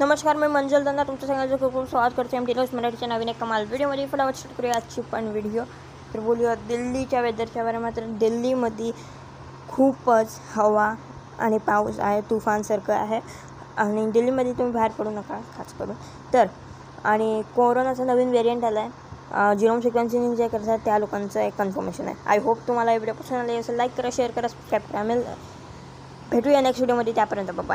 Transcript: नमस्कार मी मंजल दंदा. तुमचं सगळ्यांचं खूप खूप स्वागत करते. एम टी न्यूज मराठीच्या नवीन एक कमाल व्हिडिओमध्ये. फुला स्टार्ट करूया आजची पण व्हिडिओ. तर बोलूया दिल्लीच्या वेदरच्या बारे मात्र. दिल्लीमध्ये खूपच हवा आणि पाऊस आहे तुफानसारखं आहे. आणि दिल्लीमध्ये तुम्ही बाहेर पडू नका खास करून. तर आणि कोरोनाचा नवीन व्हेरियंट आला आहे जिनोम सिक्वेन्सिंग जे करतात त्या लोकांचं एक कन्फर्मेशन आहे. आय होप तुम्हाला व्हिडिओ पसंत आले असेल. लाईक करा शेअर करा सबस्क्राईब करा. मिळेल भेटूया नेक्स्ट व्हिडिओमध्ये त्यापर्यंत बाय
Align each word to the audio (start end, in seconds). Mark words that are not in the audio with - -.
नमस्कार 0.00 0.36
मी 0.36 0.46
मंजल 0.46 0.84
दंदा. 0.84 1.02
तुमचं 1.02 1.26
सगळ्यांचं 1.26 1.56
खूप 1.60 1.72
खूप 1.72 1.88
स्वागत 1.90 2.12
करते. 2.16 2.36
एम 2.36 2.44
टी 2.46 2.52
न्यूज 2.54 2.74
मराठीच्या 2.74 3.06
नवीन 3.08 3.28
एक 3.28 3.38
कमाल 3.38 3.64
व्हिडिओमध्ये. 3.68 4.04
फुला 4.06 4.30
स्टार्ट 4.32 4.56
करूया 4.56 4.74
आजची 4.74 5.00
पण 5.12 5.26
व्हिडिओ. 5.28 5.62
तर 6.12 6.20
बोलूया 6.20 6.54
दिल्लीच्या 6.68 7.20
वेदरच्या 7.20 7.64
बारे 7.64 7.78
मात्र. 7.78 8.02
दिल्लीमध्ये 8.20 8.90
खूपच 9.68 10.38
हवा 10.54 10.86
आणि 11.38 11.58
पाऊस 11.66 11.98
आहे 12.00 12.20
तुफानसारखं 12.30 12.92
आहे. 12.92 13.20
आणि 13.76 14.06
दिल्लीमध्ये 14.10 14.52
तुम्ही 14.58 14.72
बाहेर 14.72 14.90
पडू 14.98 15.10
नका 15.10 15.40
खास 15.56 15.74
करून. 15.78 15.94
तर 16.32 16.46
आणि 17.04 17.42
कोरोनाचा 17.56 18.04
नवीन 18.04 18.30
व्हेरियंट 18.30 18.64
आला 18.64 18.80
आहे 18.80 19.56
जिनोम 19.58 19.80
सिक्वेन्सिंग 19.80 20.34
जे 20.34 20.48
करतात 20.48 20.78
त्या 20.84 20.98
लोकांचं 20.98 21.40
एक 21.40 21.56
कन्फर्मेशन 21.58 22.06
आहे. 22.06 22.16
आय 22.26 22.38
होप 22.44 22.66
तुम्हाला 22.68 22.92
व्हिडिओ 22.92 23.14
पसंत 23.14 23.38
आले 23.38 23.56
असेल. 23.56 23.76
लाईक 23.76 23.96
करा 23.96 24.08
शेअर 24.12 24.30
करा 24.30 24.48
सबस्क्राईब 24.48 24.90
करा. 24.90 25.02
मिळेल 25.02 25.24
भेटूया 26.30 26.60
नेक्स्ट 26.60 26.80
व्हिडिओमध्ये 26.80 27.14
त्यापर्यंत 27.14 27.50
बाय 27.50 27.66